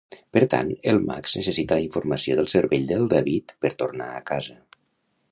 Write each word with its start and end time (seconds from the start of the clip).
Per 0.35 0.41
tant, 0.51 0.69
el 0.91 0.99
Max 1.09 1.35
necessita 1.39 1.75
la 1.79 1.83
informació 1.87 2.37
del 2.39 2.49
cervell 2.53 2.87
del 2.93 3.05
David 3.11 3.53
per 3.65 3.71
tornar 3.83 4.09
a 4.15 4.23
casa. 4.31 4.57